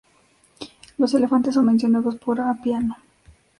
[0.97, 2.97] Los elefantes son mencionados por Apiano.